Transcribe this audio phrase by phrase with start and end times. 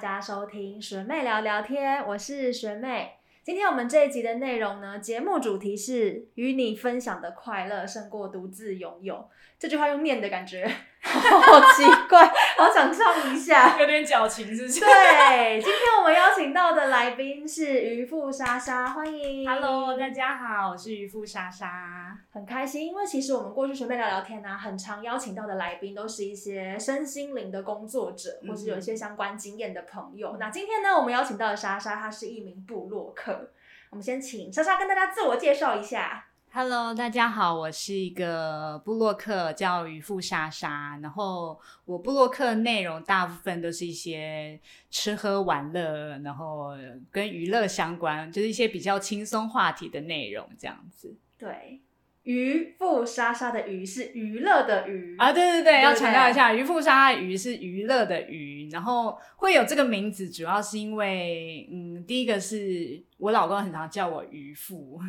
[0.00, 3.14] 大家收听学妹聊聊天，我是学妹。
[3.42, 9.28] 今天我们这一集的内容呢，节目主题是与你分享的快乐胜过独自拥有。
[9.58, 10.70] 这句话用念的感觉
[11.48, 14.80] 好奇怪，好想唱一下， 有点矫情，是不是？
[14.80, 19.48] 对，今天我们邀请到的来宾是渔夫莎莎，欢迎。
[19.48, 22.16] Hello，大家好，我是渔夫莎莎。
[22.30, 30.36] 很开心，因为其实我们过去随便聊聊天呢、很常邀请到的来宾都是一些身心灵的工作者，或是有一些相关经验的朋友。
[30.38, 33.50] 那今天呢，我们邀请到的莎莎，她是一名部落客。
[33.90, 36.26] 我们先请莎莎跟大家自我介绍一下。
[36.50, 40.98] Hello，大家好，我是一个部落客，叫渔夫莎莎。
[41.02, 44.58] 然后我部落客内容大部分都是一些
[44.90, 46.70] 吃喝玩乐，然后
[47.12, 51.14] 跟娱乐相关，就是一些比较轻松话题的内容这样子。
[51.38, 51.80] 对，
[52.22, 65.00] 渔夫莎莎的渔是娱乐的娱啊，对对对，对要强调一下，渔夫莎莎的渔是娱乐的娱，然后会有这个名字，主要是因为，嗯，第一个是我老公很常叫我渔夫，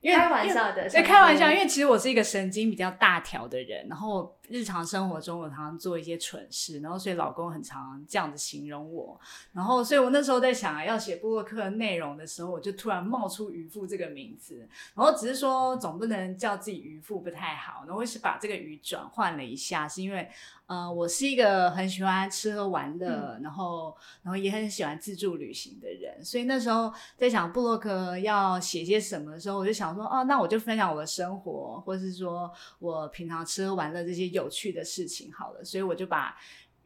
[0.00, 9.18] 因为开玩笑的，对，开玩笑，因为其实我是一个神经比较大条的人，然后日常生活中我常常做一些蠢事，然后所以老公很常这样子形容我，
[9.52, 20.28] 然后所以我那时候在想要写布洛克内容的时候，我就突然冒出渔夫这个名字，然后只是说总不能叫自己渔夫不太好，然后我是把这个鱼转换了一下，是因为
[20.72, 36.34] 呃我是一个很喜欢吃喝玩乐，然后然后也很喜欢自助旅行的人，所以那时候在想布洛克要写些什么的时候，我就想说，哦，那我就分享我的生活，或是说我平常吃喝玩乐这些有趣的事情好了，所以我就把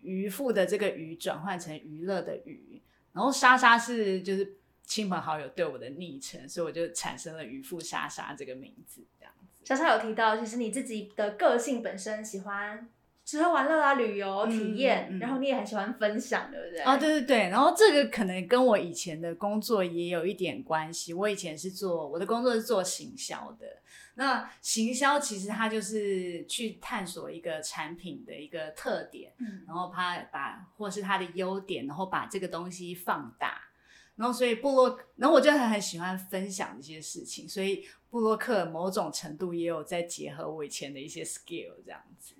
[0.00, 9.46] 渔夫的这个渔转换成娱乐的娱，然后莎莎是就是亲朋好友对我的昵称，所以我就产生了渔夫莎莎这个名字，这样子。
[9.64, 12.88] 莎莎有提到，其实你自己的个性本身喜欢
[13.26, 16.80] 吃喝玩乐啊、旅游体验，嗯嗯然后你也很喜欢分享，对不对？
[16.80, 21.12] 啊，对对对，然后这个可能跟我以前的工作也有一点关系。
[21.12, 23.66] 我以前是做我的工作是做行销的，
[24.14, 33.60] 那行销其实它就是去探索一个产品的一个特点，嗯，然后它把或是它的优点，然后把这个东西放大。
[34.14, 42.35] 然后所以布洛，然后我就很很喜欢分享这些事情，所以布洛克某种程度也有在结合我以前的一些 skill 这样子。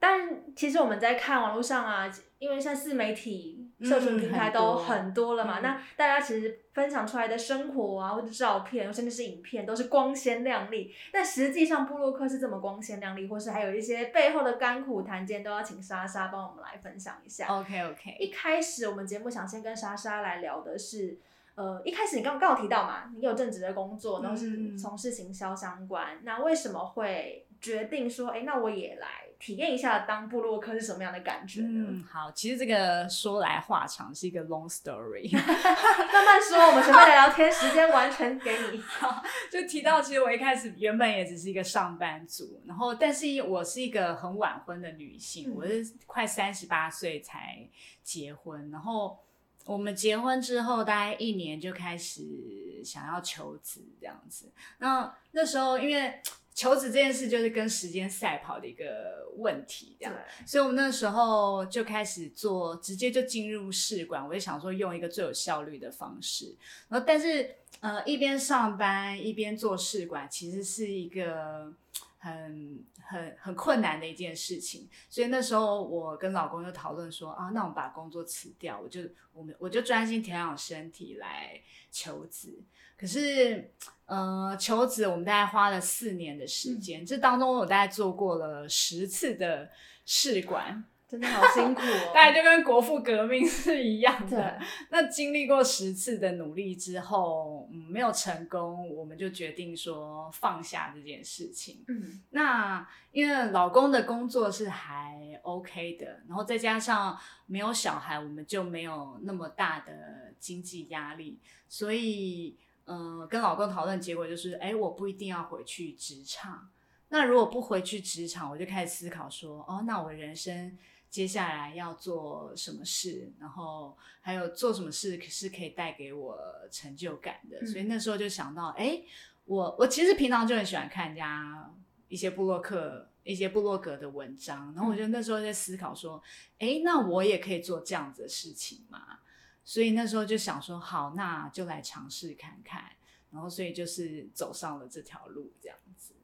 [0.00, 10.90] 但其实我们在看网络上啊，因为现在自媒体、社群平台都很多了嘛，嗯那大家其实分享出来的生活啊，或者照片，甚至是影片，都是光鲜亮丽。
[11.12, 17.46] 但实际上，布洛克是这么光鲜亮丽，或是还有一些背后的甘苦谈，今天都要请莎莎帮我们来分享一下。
[17.48, 21.18] OK OK，一开始我们节目想先跟莎莎来聊的是，
[21.56, 29.08] 呃，一开始你刚刚有提到嘛，你有正职的工作，然后是嗯从事行销相关，那为什么会决定说，哎，那我也来
[29.40, 31.86] 体验一下当布洛克是什么样的感觉呢？
[31.88, 35.32] 嗯，好，其实这个说来话长，是一个 long story。
[35.32, 38.82] 慢慢说，我们前面聊聊天，时间完全给你。
[39.50, 47.66] 就提到，其实我一开始原本也只是一个上班族，然后但是我是一个很晚婚的女性，嗯我是快三十八岁才
[48.02, 49.18] 结婚，然后
[49.64, 54.52] 我们结婚之后大概一年就开始想要求子这样子。
[54.78, 56.20] 那那时候因为
[56.54, 60.14] 求职这件事就是跟时间赛跑的一个问题，这样。
[60.44, 64.26] 所以我们那时候就开始做，直接就进入试管。
[64.26, 66.56] 我就想说用一个最有效率的方式，
[66.88, 71.72] 然后但是呃一边上班一边做试管，其实是一个
[72.20, 74.88] 很很很困难的一件事情。
[75.08, 79.00] 所以那时候我跟老公就讨论说啊，那我们把工作辞掉，我就
[79.32, 81.60] 我们我就专心调养身体来
[81.90, 82.62] 求子。
[82.96, 83.72] 可是，
[84.04, 89.70] 呃，求子我们大概花了四年的时间，这当中我大概做过了十次的
[90.04, 92.12] 试管，真的好辛苦哦。
[92.14, 94.60] 大概就跟国父革命是一样的。
[94.90, 101.84] 那经历过十次的努力之后，嗯，没有成功，我们就决定说放下这件事情。
[101.88, 112.56] 嗯那因为老公的工作是还 OK 的，然后再加上没有小孩，我们就没有那么大的经济压力，所以
[112.86, 116.70] 嗯，跟老公讨论结果就是，哎，我不一定要回去职场。
[117.08, 120.78] 那如果不回去职场，我就开始思考说，哦，那我人生
[121.10, 126.38] 接下来要做什么事，然后还有做什么事是可以带给我
[126.70, 127.58] 成就感的。
[127.60, 129.02] 嗯所以那时候就想到，哎，
[129.44, 131.70] 我我其实平常就很喜欢看人家
[132.08, 136.22] 一些部落客、一些部落格的文章，然后我就那时候在思考说，
[136.58, 139.18] 哎，那我也可以做这样子的事情嘛？
[139.64, 142.84] 所以那时候就想说，好，那就来尝试看看。
[143.32, 146.14] 然后所以就是走上了这条路，这样子。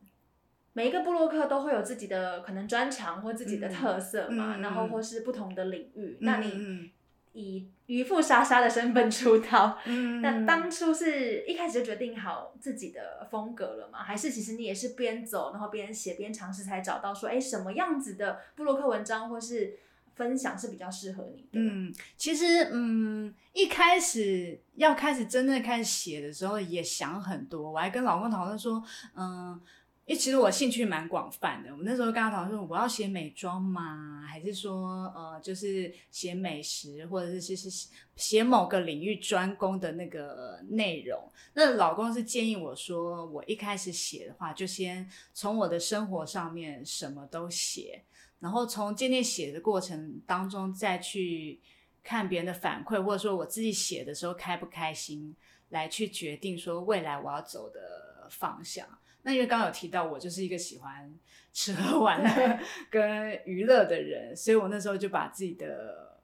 [0.76, 6.18] 每一个布洛克都会有自己的可能专长或自己的特色嘛，然后或是不同的领域。
[6.20, 6.90] 那你嗯
[7.32, 9.78] 以渔夫莎莎的身份出道。
[9.86, 14.02] 嗯 那当初是一开始就决定好自己的风格了吗？
[14.02, 19.78] 还是其实你也是边走，然后边写边尝试，才找到说，哎，什么样子的布洛克文章或是
[20.14, 21.48] 分享是比较适合你的？
[21.52, 27.72] 嗯，其实嗯，一开始要开始真正开始写的时候，也想很多。
[27.72, 28.82] 我还跟老公讨论说，
[29.14, 29.58] 嗯，
[30.06, 31.70] 因为其实我兴趣蛮广泛的。
[31.74, 34.24] 我那时候跟他讨论说，我要写美妆吗？
[34.24, 41.28] 还是说，呃，就是写美食，或者是是是写某个领域专攻的那个内容？
[41.54, 48.04] 那老公是建议我说，我一开始写的话，就先从我的生活上面什么都写。
[48.38, 51.60] 然后从渐渐写的过程当中，再去
[52.04, 55.34] 看别人的反馈，或者说我自己写的时候开不开心，
[55.70, 58.86] 来去决定说未来我要走的方向。
[59.26, 61.12] 那因为刚刚有提到，我就是一个喜欢
[61.52, 66.16] 吃喝 玩乐跟娱乐的人，所以我那时候就把自己的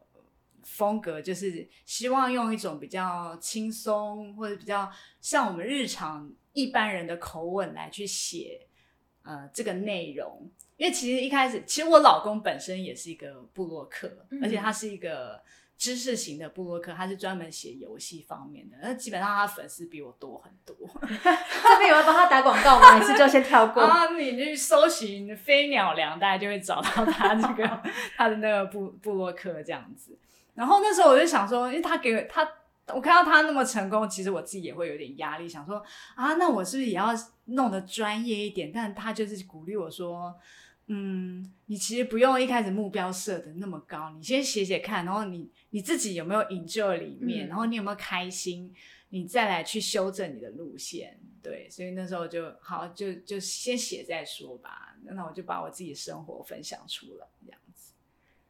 [0.62, 4.88] 风格，就是希望用一种比较轻松或者比较
[5.20, 8.68] 像我们日常一般人的口吻来去写
[9.24, 10.48] 呃这个内容。
[10.76, 15.42] 因为其实一开始，其实我老公本身也是一个布洛克，嗯而且他是一个
[15.78, 18.76] 知识型的布洛克，他是专门写游戏方面的。
[18.80, 20.76] 那基本上他粉丝比我多很多。
[21.08, 22.98] 这边有要帮他打广告吗？
[22.98, 23.82] 还是就先跳过？
[23.84, 27.82] 啊，你去搜寻飞鸟粮，大家就会找到他这个
[28.16, 30.16] 他的那个布布洛克这样子。
[30.54, 32.48] 然后那时候我就想说，因为他给他，
[32.94, 35.82] 我看到他那么成功，其实我自己也会有点压力，想说
[36.14, 37.08] 啊，那我是不是也要
[37.46, 38.70] 弄得专业一点？
[38.72, 40.32] 但他就是鼓励我说。
[40.88, 48.72] 嗯，你其实不用一开始目标设的那么高，你先写写看，然后你你自己有没有 enjoy 里面，嗯然后你有没有开心，
[49.08, 51.18] 你再来去修正你的路线。
[51.42, 54.94] 对，所以那时候就好，就就先写再说吧。
[55.04, 57.92] 那我就把我自己的生活分享出来，这样子。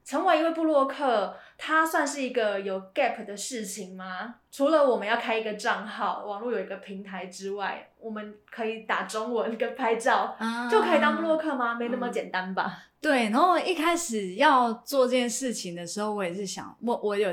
[0.04, 4.40] 成为一位布洛克，它算是一个有 gap 的事情吗？
[4.50, 11.76] 除了我们要开一个账号，网络有一个平台之外，我们可以打中文跟拍照、啊就可以当布洛克吗？
[11.76, 12.88] 没那么简单吧？
[13.02, 17.30] 对，然后一开始要做这件事情的时候，我也是想，我我有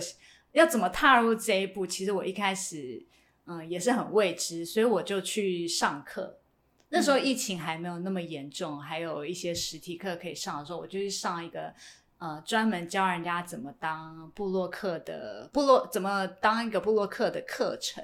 [0.53, 1.85] 要怎么踏入这一步。
[1.85, 3.05] 其实我一开始
[3.45, 6.39] 嗯也是很未知，所以我就去上课。
[6.89, 11.71] 那时候疫情还没有那么严重，还有一些实体课可以上的时候，我就去上一个
[12.17, 18.03] 呃专门教人家怎么当布洛克的部落怎么当一个布洛克的课程。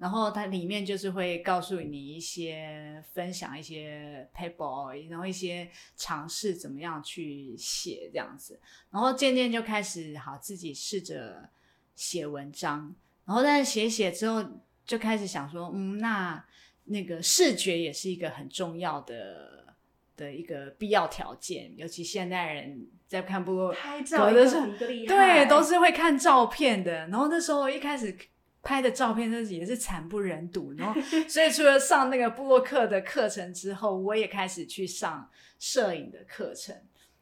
[0.00, 8.58] 然后它里面就是会告诉你一些分享一些 paper，然后一些尝试怎么样去写这样子，
[8.90, 11.50] 然后渐渐就开始好自己试着
[11.94, 14.42] 写文章，然后但是写写之后
[14.86, 16.42] 就开始想说，嗯，那
[16.84, 19.76] 那个视觉也是一个很重要的
[20.16, 27.06] 的一个必要条件，尤其现代人在看部落拍照一个格的是比一个厉害，对，都是会看照片的。
[27.08, 28.16] 然后那时候一开始
[28.62, 30.72] 拍的照片，真是也是惨不忍睹。
[30.74, 36.76] 然后，所以除了上那个布洛克的课程之后，我也开始去上摄影的课程。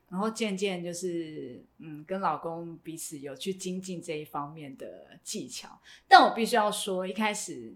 [0.08, 5.80] 然后渐渐就是，嗯，跟老公彼此有去精进这一方面的技巧。
[6.06, 7.74] 但我必须要说，一开始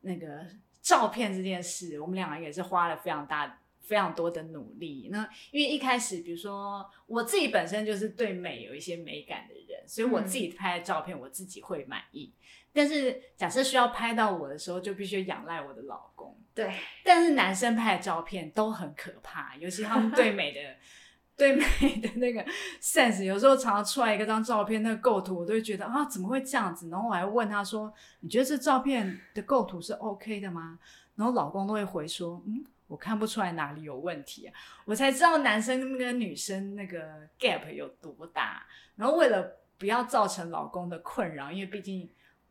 [0.00, 0.46] 那个
[0.82, 3.56] 照片这件事，我们两个也是花了非常大。
[3.80, 12.32] 非常多的努力，那因为一开始，比如说我自己本身就是对美有一些美感的人，所以我自己拍的照片我自己会满意。
[12.72, 16.36] 但是假设需要拍到我的时候，就必须仰赖我的老公。
[16.54, 16.72] 对，
[17.04, 20.60] 但是男生拍的照片都很可怕，尤其他们对美的
[21.36, 21.64] 对美
[22.02, 22.44] 的那个
[22.80, 26.88] sense，有时候常常出来一个张照片，那个构图我都会觉得啊，怎么会这样子？
[26.90, 30.78] 然后我还问他说：“你觉得这照片的构图是 OK 的吗？”
[31.16, 38.66] 然后老公都会回说：“嗯。”我看不出来哪里有问题啊，我才知道男生跟女生那个 gap 有多大。
[38.96, 42.10] 然后为了不要造成老公的困扰，因为毕竟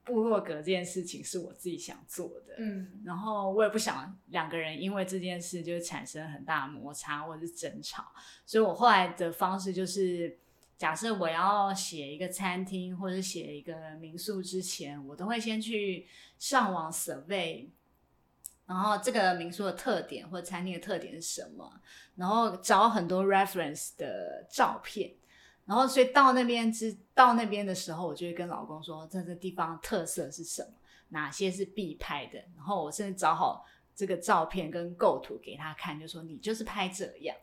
[0.09, 8.11] 部落格这件事情是我自己想做的，嗯，然后我也不想两个人因为这件事就产生很大的摩擦或者是争吵，
[8.45, 10.37] 所以我后来的方式就是，
[10.77, 17.69] 假设我要写一个餐厅或者写一个民宿之前，我都会先去上网 survey。
[18.65, 21.67] 然后这个民宿的特点或者餐厅的特点是什么？
[22.15, 25.11] 然后找很多 reference 的照片，
[25.69, 30.73] 然后所以到那边之到那边的时候，我就会跟老公说，这这地方特色是什么，
[31.09, 32.39] 哪些是必拍的。
[32.57, 33.63] 然后我甚至找好
[33.95, 37.37] 这个照片跟构图给他看，就说你就是拍这样。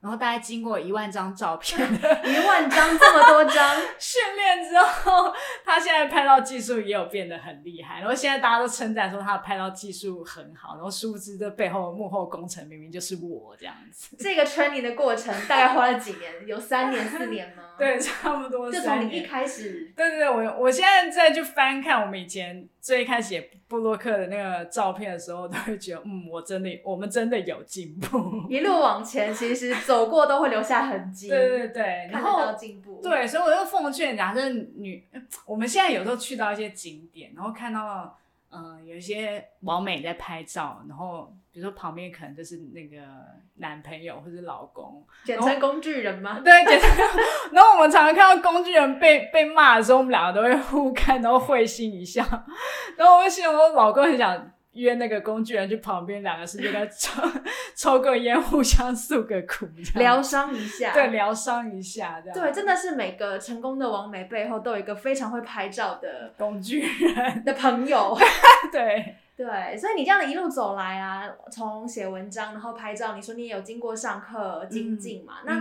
[0.00, 1.78] 然后大概经过一万张照片
[2.24, 5.32] 一万张这么多张 训练之后，
[5.64, 8.00] 他现在拍照技术也有变得很厉害。
[8.00, 14.16] 然后现在大家都称赞说他的拍照技术很好，然后殊不知这背后幕后工程明明就是我这样子。
[14.18, 16.32] 这个 training 的过程大概花了几年？
[16.46, 17.64] 有三年、四年吗？
[17.78, 18.70] 对，差不多。
[18.70, 28.44] 就从你一开始，对对对，我我现在再去翻看我们以前最开始写布洛克的那个照片的时候，都会觉得，嗯，我真的，我们真的有进步。
[28.48, 31.28] 一路往前，其实走过都会留下痕迹。
[31.28, 33.00] 对对对，看到进步。
[33.02, 35.06] 对，所以我就奉劝，假设女，
[35.46, 38.16] 我们现在有时候去到一些景点，然后看到。
[38.52, 42.98] 嗯，有一些网美在拍照，然后比如说旁边可能就是那个
[43.56, 46.40] 男朋友或者老公，简称工具人吗？
[46.44, 46.90] 对，简称。
[47.52, 52.24] 然后我们常常看到工具人被被骂的时候，我们两个都会互看，然后会心一笑。
[52.98, 54.50] 然后我会形容我老公很想。
[54.72, 57.20] 约那个工具人去旁边，两个世界在抽
[57.74, 60.92] 抽个烟，互相诉个苦，疗伤一下。
[60.92, 62.38] 对，疗伤一下，这样。
[62.38, 68.16] 对，真的是每个成功的王美背后都有一个非常会拍照的工具人的朋友。
[68.70, 75.38] 对对，所以你这样的一路走来啊，从写文章，然后拍照，你说你也有经过上课精进嘛？
[75.44, 75.54] 那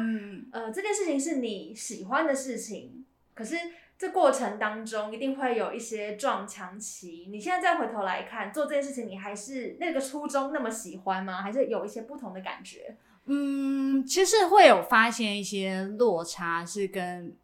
[0.52, 3.56] 呃，这件事情是你喜欢的事情，可是。
[4.00, 7.28] 这过程当中一定会有一些撞墙期。
[7.30, 11.42] 你现在再回头来看，做这件事情，你还是那个初衷那么喜欢吗？
[11.42, 12.96] 还是有一些不同的感觉？
[13.26, 17.38] 嗯，其实会有发现一些落差，是跟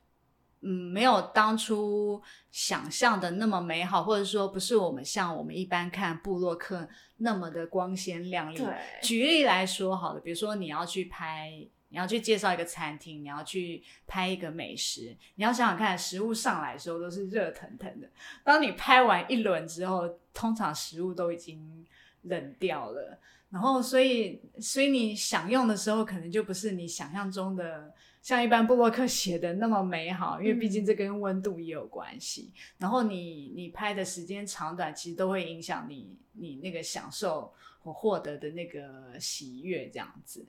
[0.61, 2.21] 嗯没有当初
[2.51, 8.65] 想象的那么美好，或者说不是我们像我们一般看布洛克那么的光鲜亮丽。
[9.01, 11.67] 举例来说，好了，比如说你要去拍。
[11.89, 18.09] 你要去介绍一个餐厅，你要去拍一个美食，你要想想看，食物上来的时候都是热腾腾的。
[18.43, 21.85] 当你拍完一轮之后，通常食物都已经
[22.23, 23.19] 冷掉了。
[23.49, 32.51] 然后，所以，所以你享用的时候，可能就不是你想象中的，像一般布洛克写的那么美好，因为毕竟这跟温度也有关系。
[32.79, 40.45] 然后，你你拍的时间长短，其实都会影响你你那个享受和获得的那个喜悦，这样子。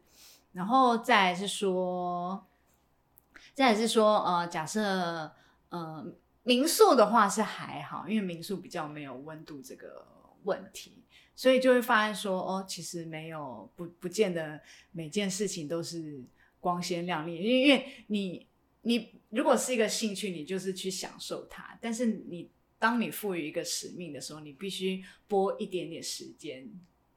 [0.56, 2.46] 然后再是说，
[3.52, 5.30] 再是说，呃，假设，
[5.68, 10.06] 呃，民宿的话是还好，因为民宿比较没有温度这个
[10.44, 14.58] 问题，所以就会发现说，哦，其实没有不不见得
[14.92, 16.24] 每件事情都是
[16.58, 18.46] 光鲜亮丽，因为因为你
[18.80, 22.48] 你如果是一个兴趣，你就是去享受它，但是你
[22.78, 26.66] 当你赋予一个使命的时候，你必须拨一点点时间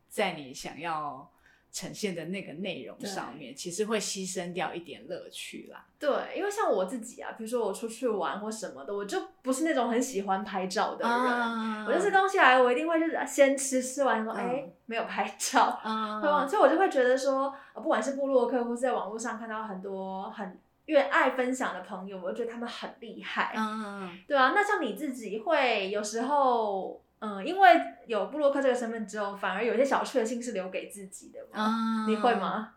[0.10, 1.32] 在你想要。
[1.72, 5.86] 呈现的那个内容上面，其实会牺牲掉一点乐趣啦。
[6.00, 11.86] 对，因为像我自己啊，比如说我出去玩或什么的，我就不是那种很喜欢拍照的人。
[11.86, 15.80] 我就是东西来，我一定会就是先吃，吃完说哎没有拍照，
[16.22, 16.48] 会忘。
[16.48, 23.54] 所以我就会觉得说，不管是部落客或是在网络上看到很多很越爱分享的朋友，我就觉得他们很厉害。
[23.56, 24.54] 嗯，对啊。
[24.56, 27.02] 那像你自己会有时候。
[27.20, 27.70] 嗯，因为
[28.08, 32.06] 有布洛克这个身份之后，反而有些小确幸是留给自己的嘛？
[32.08, 32.76] 你会吗？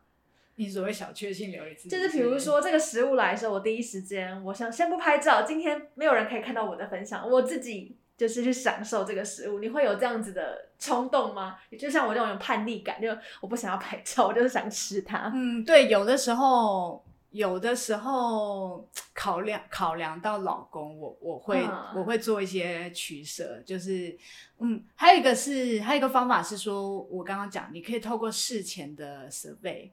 [0.56, 9.60] 你所谓小确幸留给自己，就是比如说这个食物来的时候，我第一时间我想先不拍照，今天没有人可以看到我的分享，我自己就是去享受这个食物。
[9.60, 11.56] 你会有这样子的冲动吗？
[11.78, 13.08] 就像我这种有叛逆感，就
[13.40, 15.30] 我不想要拍照，我就是想吃它。
[15.34, 17.04] 嗯，对，有的时候。
[17.32, 24.16] 有的时候考量考量到老公，我我会我会做一些取舍，就是
[24.58, 29.90] 嗯，还有一个是还有一个方法是说，我刚刚讲，你可以透过事前的 survey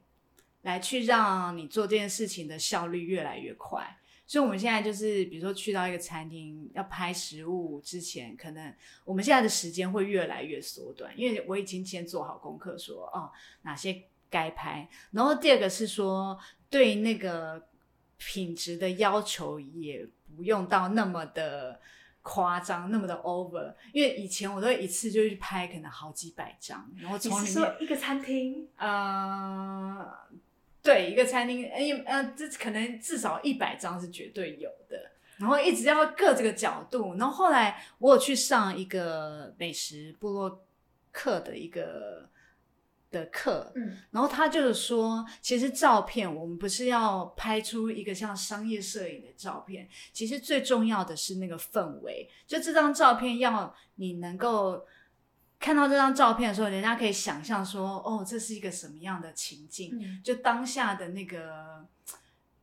[0.62, 3.96] 来去让你做这件事情的效率越来越快。
[4.26, 8.72] 所以我们现在就是，比如说去到一个餐厅要拍食物之前，可能
[9.04, 13.32] 我们现在的时间会越来越缩短，因为我已经先做好功课，说哦
[13.62, 16.38] 哪些该拍，然后第二个是说。
[16.72, 17.66] 对那个
[18.16, 21.80] 品质的要求也不用到那么的
[22.22, 23.74] 夸张，那么的 over。
[23.92, 30.08] 因为以前我都一次就去拍可能好几百张，然后从里面一个餐厅，呃，
[30.80, 35.10] 对，一个餐厅，哎，呃，这可能至少一百张是绝对有的。
[35.38, 40.64] 然后一直要各这个角度，然后后来我有去上一个美食部落
[41.10, 42.30] 课的一个。
[43.10, 52.30] 的课，嗯，然后他就是说，其实照片我们不是要拍出一个像商业摄影的照片，其实最重要的是那个氛围。
[52.46, 54.86] 就这张照片要你能够
[55.58, 60.22] 看到这张照片的时候，人家可以想象说，哦，这是一个什么样的情境？
[60.22, 61.84] 就当下的那个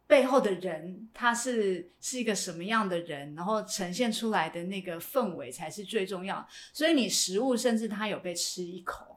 [0.08, 6.48] 背后的人，他是是一个什么样的人，然后呈现出来的那个氛围才是最重要。
[6.72, 9.17] 所以你食物甚至他有被吃一口。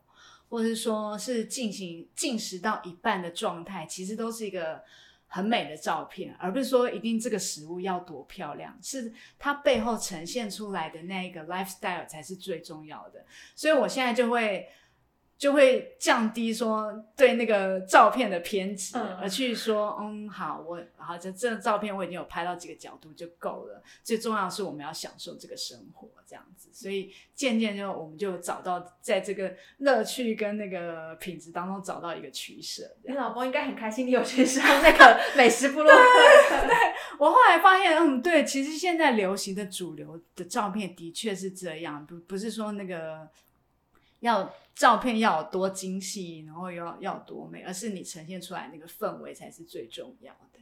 [0.51, 4.83] 或者是说是进行进食到一半的状态，其实都是一个
[5.27, 13.25] 很美的照片，而不是说一定这个食物要多漂亮，是它背后呈现出来的那一个 lifestyle 才是最重要的。
[13.55, 14.69] 所以我现在就会。
[15.41, 23.83] 就会降低说对那个照片的偏执，而去说，嗯，好，我好，这这照片我已经有拍到几个角度就够了。
[24.05, 26.69] 最重要的是我们要享受这个生活，这样子。
[26.75, 32.83] 所以渐渐就我们就找到在这个乐趣跟那个品质当中找到一个取舍。
[33.05, 36.67] 你老公应该很开心，你有去上那个美食部落客。
[36.67, 36.77] 对
[37.19, 43.27] 我后来发现，嗯，对，其实现在流行的主流的照片的确是这样，不不是说那个。
[44.21, 50.61] 要照片要有多精细，然后要要多美，而是你呈现出来那个氛围才是最重要的。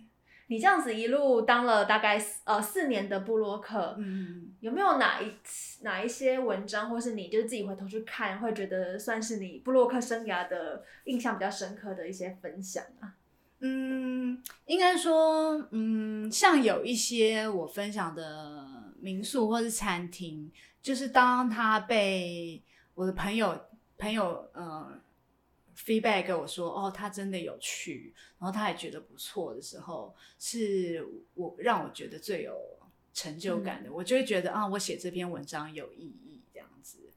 [0.51, 5.31] 你这样子一路当了大概呃四年的布洛克，嗯，有没有哪一
[5.83, 13.13] 哪一些文章，或是你就是自己回头去看，会觉得算是你布洛克生涯的印象比较深刻的一些分享啊？
[13.61, 20.51] 嗯，应该说，嗯，像有一些我分享的民宿或是餐厅，
[20.81, 22.63] 就是当它被
[22.99, 23.57] 我的朋友
[23.97, 25.01] 朋友呃
[25.77, 32.59] ，feedback 给我说，哦，他真的有趣，然后他也觉得不错的时候，是我让我觉得最有
[33.15, 37.13] 成就感的，我就会觉得啊，我写这篇文章有意义，这样子。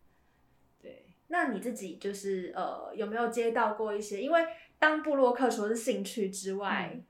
[0.79, 4.21] 对，那你自己就是呃，有没有接到过一些？
[4.21, 4.39] 因为
[4.77, 7.01] 当布洛克除了是兴趣之外。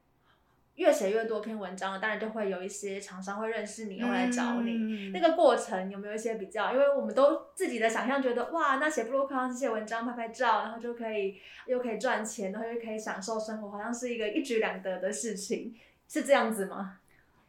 [0.82, 5.12] 越写越多篇文章，当然就会有一些厂商会认识你，会来找你。
[5.12, 6.74] 那个过程有没有一些比较？
[6.74, 11.36] 因为我们都自己的想象觉得，哇，那写布洛克这些文章、拍拍照，然后就可以
[11.68, 15.76] 又可以赚钱，然后又可以享受生活，好像是一个一举两得的事情，
[16.10, 16.98] 是这样子吗？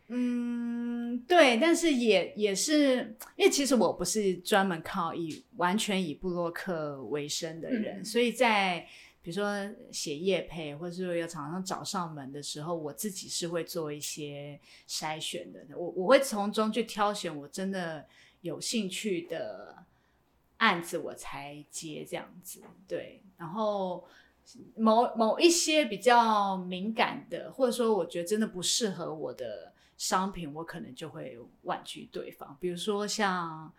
[0.08, 8.86] 嗯，对，但是也也是，因为其实我不是专门靠以完全以布洛克为生的人，所以在。
[9.22, 9.46] 比如说
[9.92, 15.64] 写业配，或者是有厂商找上门的时候，我自己是会做一些筛选的。
[15.76, 18.04] 我我会从中去挑选我真的
[18.40, 19.84] 有兴趣的
[20.56, 22.62] 案子，我才接这样子。
[22.88, 24.04] 对，然后
[24.74, 32.56] 某某一些比较敏感的，或者说我觉得真的不适合我的商品，我可能就会婉拒对方。
[32.61, 33.72] 比如说像，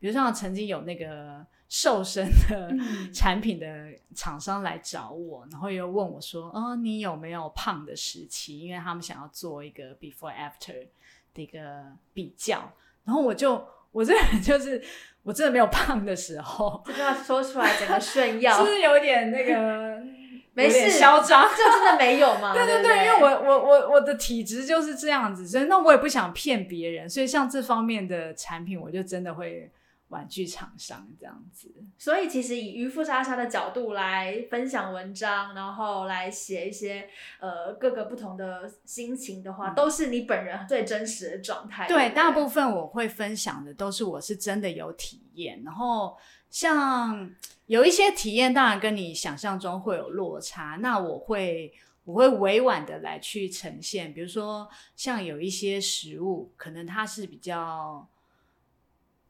[0.00, 1.46] 比如像曾经有那个。
[1.68, 2.72] 瘦身的
[3.12, 3.66] 产品的
[4.14, 8.60] 厂商来找我，然后又问我说：“哦，你有没有胖的时期？
[8.60, 10.86] 因为他们想要做一个 before after
[11.34, 12.72] 的一个比较。”
[13.04, 14.82] 然后我就我这人就是
[15.22, 20.02] 我真的没有胖的时候，这句话说出来整个炫耀， 是不是有点那个
[20.54, 21.50] 没事嚣张？
[21.50, 22.52] 就真的没有吗？
[22.56, 29.70] 对对对，因为我我我我的体质就是这样子，所以那我也不想骗别人，所以像这方面的产品，我就真的会。
[30.08, 37.06] 玩具厂商这样子，所以其实以渔夫莎莎的角度来分享文章，然后来写一些
[37.40, 41.86] 呃各个不同的心情的话，都是你本人最真实的状态。
[41.86, 46.16] 对，大部分我会分享的都是我是真的有体验，然后
[46.48, 47.30] 像
[47.66, 51.70] 有一些体验，当然跟你想象中会有落差，那我会
[52.04, 54.66] 我会委婉的来去呈现，比如说
[54.96, 58.08] 像有一些食物，可能它是比较。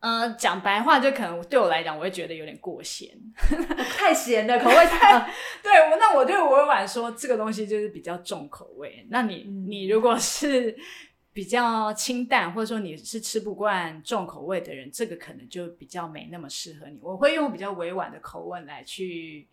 [0.00, 3.10] 呃，讲白话就可能对我来讲，我会觉得有点过咸，
[3.96, 5.28] 太咸了，口味太……
[5.62, 9.06] 对，我那我就委婉说这个东西就是比较重口味。
[9.10, 10.76] 那你你如果是
[11.32, 16.98] 比较清淡，或者说你是吃不惯重口味的人，这个可能就比较没那么适合你。
[17.02, 19.46] 我会用比较委婉的口吻来去。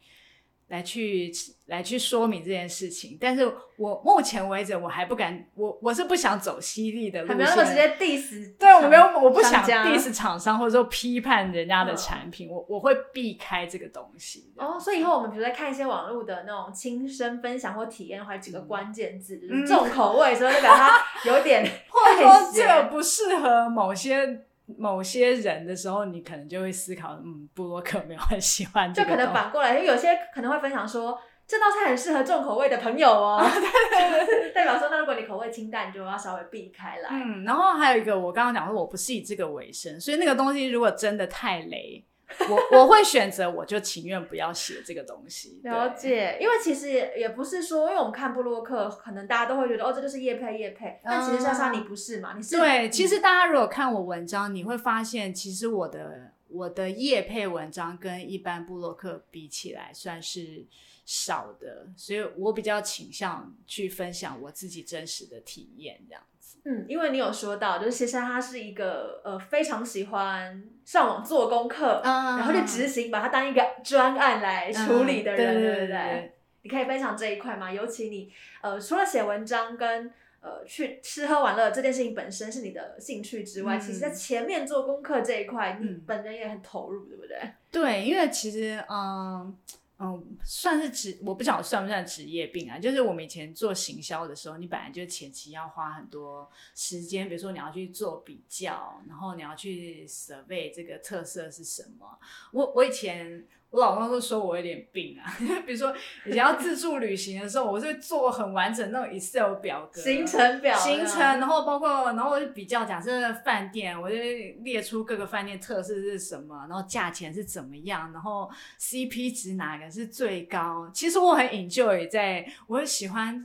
[0.68, 1.32] 来去
[1.68, 3.46] 来去说明这件事情，但是
[3.78, 14.54] 我目前为止我还不敢，我我是不想走犀利的路线，没有那么直接 diss，对我没有，我不想 diss 厂商或者说批判人家的产品，我我会避开这个东西。
[14.58, 24.46] 哦，所以以后我们比如在看一些网络的那种亲身分享或体验的话，几个关键字重口味，所以就把它有点， 或者说这个不适合某些。
[24.78, 33.42] 某些人的时候，你可能就会思考，嗯，布洛克没有很喜欢就可能反过来，因为有些可能会分享说，这道菜很适合重口味的朋友哦。
[34.54, 37.10] 代表说，那如果你口味清淡，你就要稍微避开来。
[37.12, 42.04] 嗯，然后还有一个，我刚刚讲说，我不是以这个为生，所以那个东西如果真的太雷。
[42.50, 45.60] 我我会选择，我就情愿不要写这个东西。
[45.64, 51.00] 了解，因为其实也不是说，因为我们看布洛克，可能大家都会觉得哦，这就是叶配叶配。
[51.04, 52.34] 但其实莎莎你不是嘛？
[52.36, 60.66] 你是对，其实大家如果看我文章，你会发现，其实我的我的叶配文章跟一般布洛克比起来，算是
[61.06, 66.35] 少的，所以我比较倾向去分享我自己真实的体验这样子。
[66.64, 76.32] 嗯，因为你有说到，就是其实他是一个呃非常喜欢上网做功课，嗯然后就执行，把它当一个专案来处理的人，嗯对对不对对
[76.64, 77.72] 你可以分享这一块吗？
[77.72, 86.02] 尤其你呃除了写文章跟呃去吃喝玩乐这件事情本身是你的兴趣之外，嗯其实在前面做功课这一块，你嗯。
[86.08, 87.38] 本人也很投入，对不对？
[87.72, 89.56] 对，因为其实嗯
[90.00, 92.78] 嗯，算是职，我不晓得算不算职业病啊。
[92.78, 102.20] 就是我们以前做行销的时候，你本来就前期要花很多时间，比如说你要去做比较，然后你要去 survey 这个特色是什么。
[102.52, 103.48] 我我以前。
[103.76, 105.36] 我老公都说我有点病啊，
[105.68, 105.94] 比如说
[106.26, 114.16] 以前要自助旅行的时候，我是做很完整那种 Excel 表格，行程表，行程，然后包括，然后我就比较，假设饭店，我就
[114.64, 120.90] 列出各个饭店特色是什么，然后价钱是怎么样，然后 CP 值哪个是最高。
[120.94, 123.44] 其实我很 enjoy 在，我很喜欢，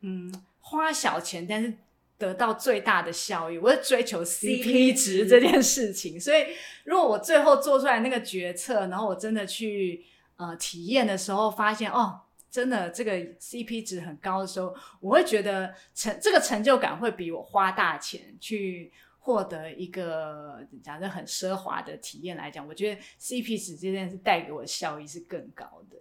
[0.00, 1.72] 嗯，花小钱，但是
[2.20, 6.20] 得到最大的效益，我是追求 CP 值值这件事情。
[6.20, 6.44] 所以，
[6.84, 10.04] 如果我最后做出来那个决策，然后我真的去
[10.36, 12.20] 呃体验的时候，发现哦。
[12.52, 25.96] 真的，这个 CP 值很高的时候，我会觉得成这个成就感会比我花大钱去获得一个假设很奢华的体验来讲，我觉得 CP 值这件事带给我的效益是更高的。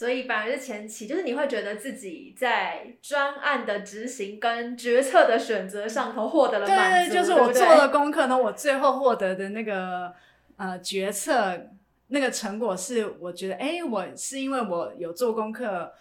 [0.00, 10.10] 所以反而是前期，就是你会觉得自己在专案的执行跟决策的选择上头获得了满足，对，就是我做了功课呢，我最后获得的那个
[10.56, 11.68] 呃决策
[12.06, 15.92] 那个成果是，我觉得哎，我是因为我有做功课，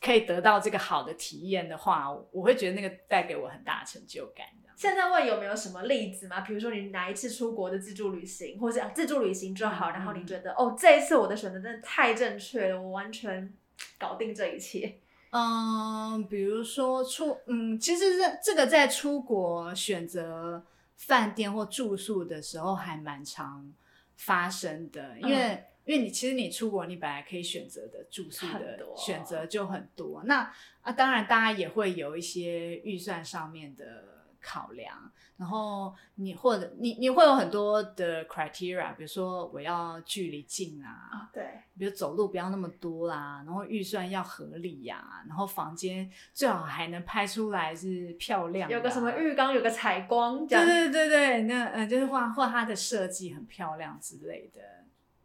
[0.00, 4.44] 可以得到这个好的体验的话，我会觉得那个带给我很大成就感。
[4.60, 6.42] 这样现在问有没有什么例子吗？
[6.42, 13.52] 比如说你哪一次出国的自助旅行，或者啊自助旅行就好，嗯然后你觉得哦这一次我的选择真的太正确了，我完全
[13.98, 15.00] 搞定这一切。
[15.30, 20.64] 嗯，比如说出，嗯，其实这这个在出国选择
[20.96, 23.74] 饭店或住宿的时候还蛮常
[24.14, 30.22] 发生的，因为、嗯因为你其实你出国，你本来可以选择的住宿的选择就很多。
[30.26, 34.96] 那啊，当然大家也会有一些预算上面的考量，
[35.36, 54.60] 然后你或者你你会有很多的 criteria，比如说我要距离近啊，啊，对，比如走路不要那么多啦，然后预算要合理呀、然后房间最好还能拍出来是漂亮啊，有个什么浴缸，有个采光，这对样对对对，那呃就是画或它的设计很漂亮之类的。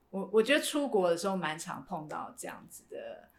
[0.10, 3.30] 我我觉得出国的时候蛮常碰到这样子的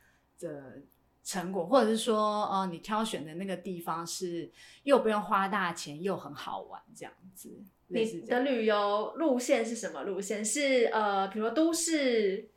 [0.40, 0.82] 的
[1.24, 4.50] 成果，或者是说哦、呃你挑选的那个地方是
[4.82, 7.50] 又不用花大钱又很好玩这样子，
[7.88, 10.44] 你的旅游路线是什么路线？
[10.44, 12.50] 是呃，比如说都市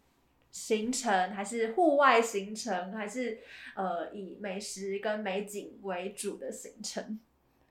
[0.51, 3.39] 行程，还是户外行程，还是
[3.75, 7.19] 呃以美食跟美景为主的行程？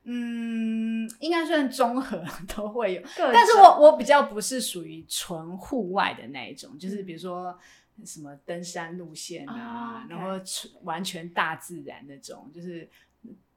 [0.09, 2.23] 嗯，应该算综合
[2.57, 3.03] 都会有。
[3.17, 7.59] 但是我我比较不是属于纯户外的那一种，就是比如说
[8.05, 10.39] 什么登山路线啊，然后
[10.83, 12.89] 完全大自然那种，就是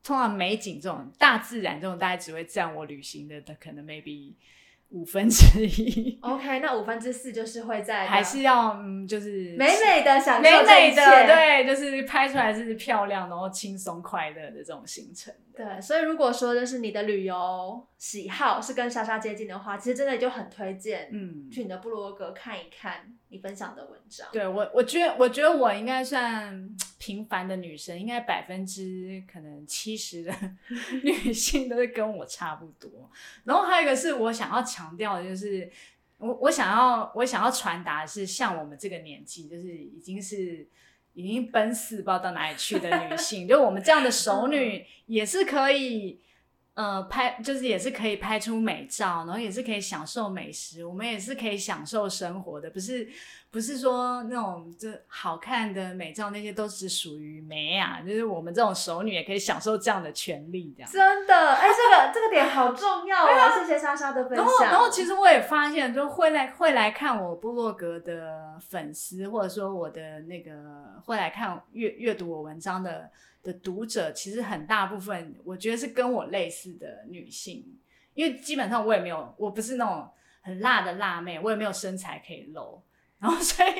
[0.04, 4.34] 通常美景这种大自然这种，大概只会占我旅行的的可能 maybe
[4.89, 11.28] 五分之一，OK，那五分之四就是会在还是要嗯，就是美美的享受美美的，切。
[11.28, 15.32] 对，就是拍出来是漂亮，然后轻松快乐的这种行程。
[15.56, 24.28] 对，所以如果说就是你的旅游喜好是跟莎莎接近的话，其实真的就很推荐，嗯去你的部落格看一看你分享的文章。
[24.32, 30.34] 对我，我觉得，我觉得我应该算平凡的女生，应该百分之可能七十的
[31.04, 33.10] 女性都是跟我差不多。
[33.44, 35.72] 然后还有一个是我想要强调的，就是
[36.18, 40.68] 我我想要我想要传达的是，像我们这个年纪，就是已经是
[41.13, 46.22] 已经奔四不知道到哪里去的女性， 就我们这样的熟女也是可以。
[46.80, 53.06] 呃，拍就是也是可以拍出美照，然后也是可以享受美食，我们也是可以享受生活的，不是
[53.52, 60.92] 不是说那种就好看的美照那些都只属于美啊，就是我们这种熟女也可以享受这样的权利，这样。
[60.92, 63.60] 真的，哎、这个这个点好重要哦！
[63.60, 64.72] 谢谢莎莎的分然后，享。
[64.72, 73.10] 然后其实我也发现，就会来会来看我部落格的粉丝，或者说我的那个会来看阅阅读我文章的
[73.42, 77.66] 的读者，其实很大部分我觉得是跟我类似的女性，
[78.14, 80.08] 因为基本上我也没有，我不是那种
[80.42, 82.80] 很辣的辣妹，我也没有身材可以露。
[83.20, 83.72] 然后，所以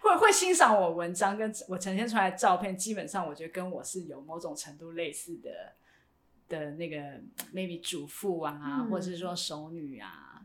[0.00, 5.74] 会会欣赏我文章跟我呈现出来的照片，基本上我觉得跟我是有某种程度类似的
[6.48, 6.96] 的那个
[7.52, 10.42] maybe 主妇啊，嗯或者是说熟女啊，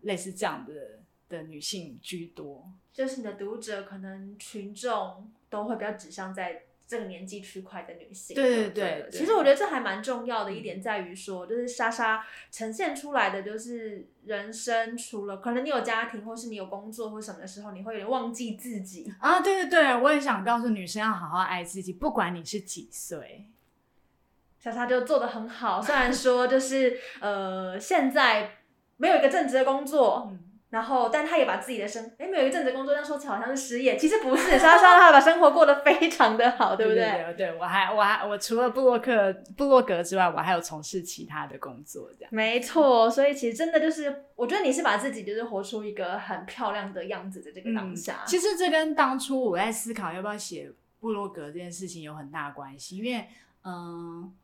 [0.00, 2.72] 类似这样的的女性居多。
[2.92, 8.34] 就是你的读者可能群众都会比较指向在这个年纪区块的女性。
[8.34, 19.12] 对对对其实我觉得这还蛮重要的一点在于说，就是莎莎呈现出来的就是人生，除了可能你有家庭，或是你有工作或什么的时候，你会有点忘记自己。
[19.18, 23.46] 啊，对对对，我也想告诉女生要好好爱自己，不管你是几岁。
[24.58, 28.58] 莎莎就做的很好，虽然说就是呃现在
[28.96, 37.24] 没有一个正职的工作，嗯，然后，但他也把自己的生，哎，没有一阵子工作，但说起来好像是失业，其实不是，莎莎她把生活过得非常的好，对不对对？
[37.26, 42.34] 对对，我还我还我除了布洛克布洛格之外，我还有从事其他的工作，这样。
[42.34, 48.24] 没错，所以其实真的就是，我觉得你是把自己就是活出一个很漂亮的样子的这个当下。
[48.24, 53.24] 嗯其实这跟当初我在思考要不要写布洛格这件事情有很大的关系，因为
[53.62, 54.34] 嗯。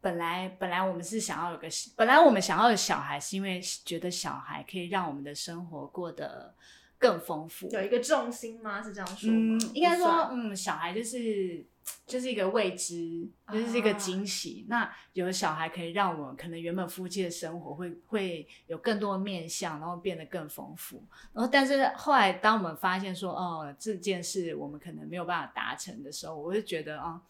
[0.00, 6.54] 本来本来我们是想要有个，本来我们想要有小孩，是因为觉得小孩可以让我们的生活过得
[6.98, 7.68] 更丰富。
[7.70, 8.82] 有一个重心吗？
[8.82, 9.58] 是这样说吗？
[9.60, 11.64] 嗯，应该说，嗯，小孩就是
[12.06, 14.64] 就是一个未知，就是一个惊喜。
[14.68, 21.02] 那有了小孩可以让我们可能原本夫妻的生活会会有更多的面向，然后变得更丰富。
[21.34, 27.20] 然后，但是后来当我们发现说，哦，这件事我们可能没有办法达成的时候，我就觉得啊。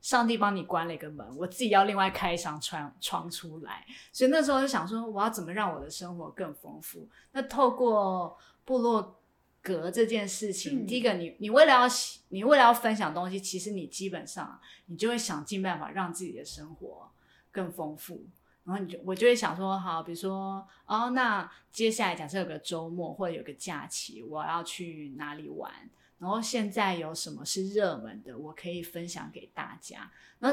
[0.00, 3.84] 上帝帮你关了一个门，我自己要另外开一扇窗窗出来。
[4.12, 7.08] 所以那时候就想说，我要怎么让我的生活更丰富？
[7.32, 9.20] 那透过部落
[9.62, 11.86] 格这件事情，嗯第一个，你你为了要
[12.28, 17.10] 你为了要分享东西，其实你基本上你就会想尽办法让自己的生活
[17.50, 18.24] 更丰富。
[18.64, 25.72] 然后你就我就会想说，好，比如说哦，那接下来假设有个周末或者有个假期，我要去哪里玩？
[26.20, 30.12] 然后现在有什么是热门的，我可以分享给大家。
[30.38, 30.52] 那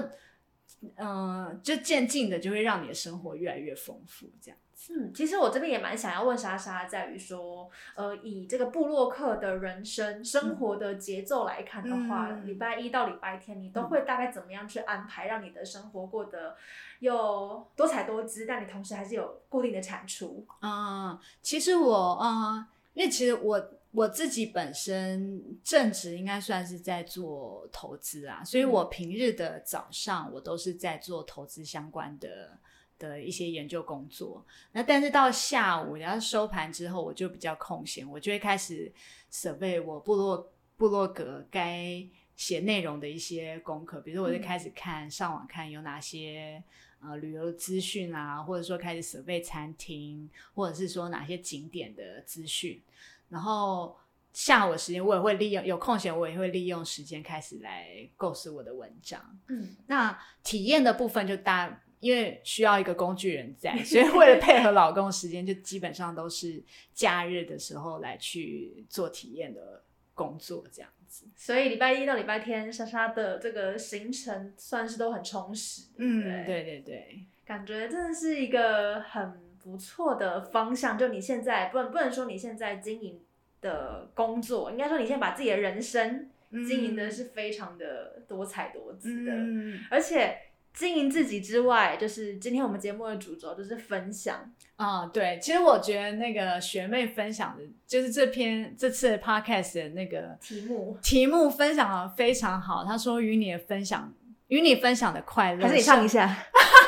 [0.96, 4.58] 嗯、呃就渐进的就会让你的生活越来越丰富，这样。
[4.90, 16.56] 嗯，其实我这边也蛮想要问莎莎，在于说，呃，以这个布洛克的人生生活的节奏来看的话，嗯礼、拜一到礼拜天，你都会大概怎么样去安排，让你的生活过得
[17.00, 20.46] 又多彩多姿，但你同时还是有固定的产出？
[20.62, 23.60] 嗯，其实我嗯，因为其实我
[23.91, 32.60] 我自己本身正职应该算是在做投资啊，所以我平日的早上我都是在做投资相关的
[33.00, 34.45] 的一些研究工作。
[34.71, 38.91] 那但是到下午，然后收盘之后，我就比较空闲，我就会开始
[39.32, 46.63] 准备我部落部落格该写内容的一些功课，比如说我就开始看、上网看有哪些。
[47.00, 52.82] 呃，旅游资讯啊，或者说开始设备餐厅，或者是说哪些景点的资讯，
[53.30, 53.96] 然后
[54.34, 59.20] 下午的时间我也会利用有空闲，我也会利用时间开始来构思我的文章。
[59.48, 66.63] 嗯，那体验的部分就大，因为需要一个工具人在，所以为了配合老公的时间，就基本上都是
[66.94, 71.26] 假日的时候来去做体验的工作，这样子。
[71.36, 75.88] 所以礼拜一到礼拜天，莎莎的这个行程算是都很充实。
[75.98, 80.98] 嗯，对对对对，感觉真的是一个很不错的方向。
[80.98, 83.20] 就你现在不能不能说你现在经营
[83.60, 86.30] 的工作，应该说你现在把自己的人生
[86.68, 90.38] 经营的是非常的多彩多姿的，嗯而且
[90.74, 94.50] 经营自己之外，就是今天我们节目的主轴就是分享。
[94.78, 102.86] 啊、对，其实我觉得那个学妹分享的，就是这篇这次的 podcast 的那个题目题目分享的非常好。
[102.86, 104.14] 她说与你的分享，
[104.48, 106.34] 与你分享的快乐，还是你唱一下？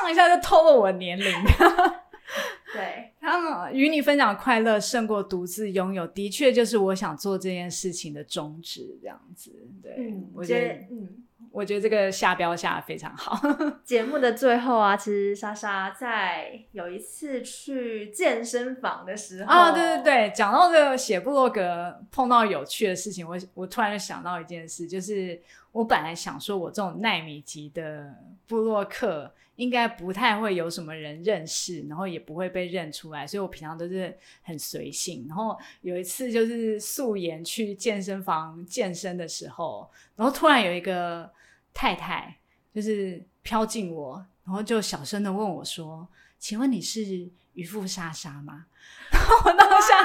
[0.00, 1.26] 唱一下就偷了我年龄。
[2.72, 9.52] 对，他们与你分享快乐胜过独自拥有，的确就是我想做这件事情的宗旨，这样子。
[9.82, 11.24] 对，嗯，我觉得接嗯。
[11.50, 13.38] 我觉得这个下标下的非常好。
[13.84, 25.38] 节目的最后啊，其实莎莎在有一次去健身房的时候啊，对对对，讲到这个写部落格碰到有趣的事情，我我突然就想到一件事，就是
[25.72, 28.14] 我本来想说我这种奈米级的
[28.46, 35.26] 部落客应该不太会有什么人认识，然后也不会被认出来，所以我平常都是很随性。
[35.28, 41.30] 然后有一次就是素颜去健身房健身的时候，然后突然有一个
[41.74, 42.38] 太太
[42.74, 46.08] 就是飘进我，然后就小声的问我说
[46.40, 48.66] ：“请问你是渔夫莎莎吗？”
[49.12, 49.98] 然后我当下，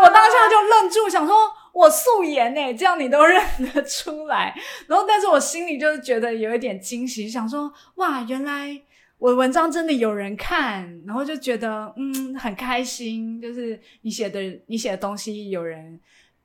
[0.00, 1.36] 我当下就愣住，想说
[1.72, 4.54] ：“我素颜呢、这样你都认得出来。”
[4.88, 8.80] 然后，但是我心里就是觉得有一点惊喜，想说：“哇，原来
[9.18, 16.00] 我的文章真的有人看。”然后就觉得嗯很开心，就是你写的你写的东西有人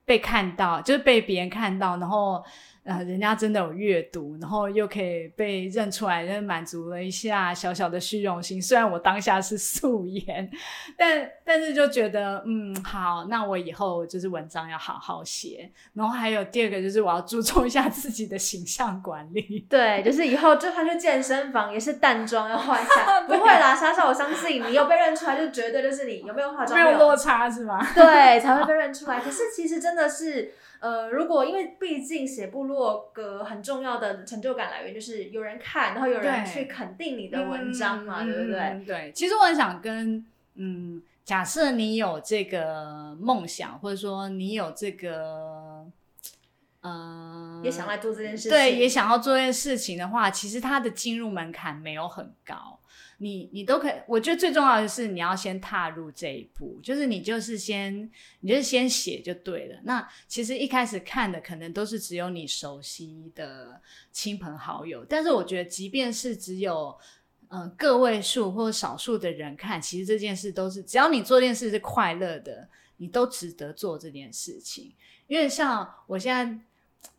[0.06, 2.44] 被看到，就是被别人看到，然后。
[2.86, 8.62] 呃，人家真的有阅读，然后又可以被认出来，就满足了一下小小的虚荣心。
[8.62, 10.48] 虽然我当下是素颜，
[10.95, 15.67] 但但是就觉得，嗯，好，那我以后就是文章要好好写。
[15.93, 19.65] 然后还有第二个就是我要注重一下自己的形象管理。
[19.67, 23.21] 对，就是以后就算去健身房也是淡妆要化一下。
[23.26, 26.80] 不会啦，莎莎，我相信你有被认出来，就绝对就是你有没有化妆？
[26.80, 27.84] 没有落差是吗？
[27.95, 29.19] 对，才会被 认出来。
[29.19, 30.54] 可是其实真的是。
[30.80, 38.84] 呃，如果因为毕竟写部落格很重要的成就感来源就是有人看，然后有人去肯定你的文章嘛，对不对？
[38.86, 45.86] 对，其实我很想跟嗯，假设你有这个梦想，或者说你有这个，
[46.82, 52.80] 嗯，也想来做这件事情，对，也想要做这件事情的话，其实它的进入门槛没有很高。
[53.17, 59.80] 你你都可以，我觉得最重要的是你要先踏入这一步，就是你就是先，你就是先写就对了。
[59.84, 66.97] 那其实一开始看的可能都是只有你熟悉的亲朋好友，但是我觉得即便是只有
[67.49, 74.93] 嗯个位数或者少数的人看，其实这件事都是只要你做这件事是快乐的，你都值得做这件事情。
[75.28, 76.60] 因为像我现在。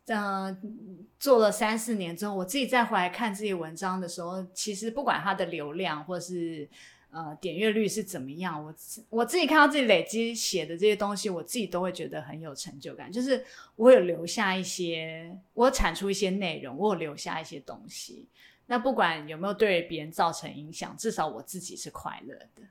[0.07, 6.67] 嗯，做了三四年之后，我自己再回来看自己文章的时候，其实不管它的流量或是
[7.11, 8.73] 呃点阅率是怎么样，我
[9.09, 13.11] 我自己看到自己累积写的这些东西，我自己都会觉得很有成就感。
[13.11, 13.43] 就是
[13.75, 18.27] 我有留下一些，我产出一些内容，我有留下一些东西。
[18.67, 22.61] 那不管有没有对别人造成影响，至少我自己是快乐的。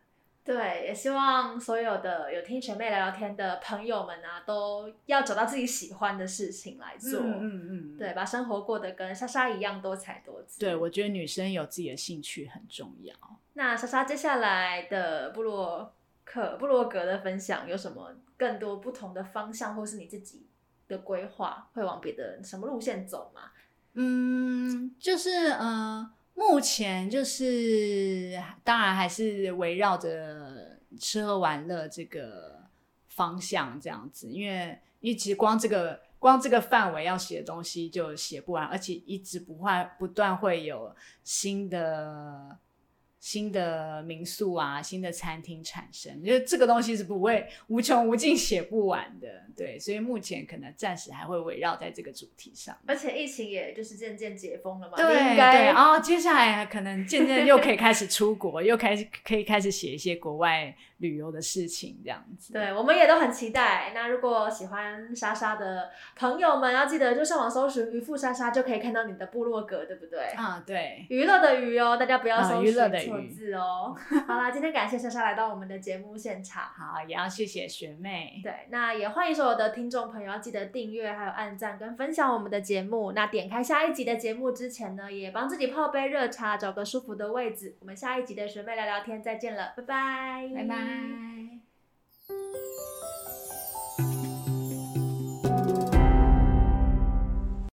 [0.47, 7.19] 对，也希望所有的有听学妹聊聊天的朋友们啊，都要找到自己喜欢的事情来做。
[7.19, 7.99] 嗯嗯嗯。
[7.99, 10.61] 对，把生活过得跟莎莎一样多彩多姿。
[10.61, 13.13] 对，我觉得女生有自己的兴趣很重要。
[13.55, 15.93] 那莎莎接下来的部落
[16.25, 20.47] 克、部落格的分享有什么更多不同的方向，或是你自己
[20.87, 23.51] 的规划，会往别的什么路线走吗？
[23.95, 26.09] 嗯，就是嗯。
[26.37, 32.69] 目前就是，当然还是围绕着吃喝玩乐这个
[33.09, 40.95] 方向这样子，因为一直光这个光这个范围要写的东西就写不完，而且一直不会不断会有
[41.25, 42.59] 新的。
[43.27, 52.79] 新的民宿啊，新的餐厅产生，就是这个东西是不会无穷无尽写不完的，对，所以目前可能暂时还会围绕在这个主题上。
[52.87, 60.73] 而且疫情也就是渐渐解封了嘛，对对，然后接下来可能渐渐又可以开始出国， 又开始可以开始写一些国外。
[60.99, 63.93] 旅游的事情这样子，对，我们也都很期待。
[63.95, 70.21] 那如果喜欢莎莎的朋友们，要记得就上网搜寻“渔夫莎莎”，就可以看到你的部落格，对不对？
[70.37, 73.95] 啊，对，娱乐的娱哦，大家不要搜寻错字哦。
[74.27, 78.41] 好啦，今天感谢莎莎来到我们的节目现场，好，也要谢谢学妹。
[78.43, 83.13] 对，那也欢迎所有的听众朋友要记得订阅，还有按赞跟分享我们的节目。
[83.13, 87.77] 那点开下一集的节目之前呢，也帮自己泡杯热茶，找个舒服的位置。
[87.81, 90.86] 我们下一集的学妹聊聊天再见了，拜拜，拜拜。
[90.87, 91.36] Bye.